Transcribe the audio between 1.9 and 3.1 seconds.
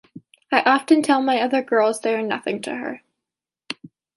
they are nothing to her.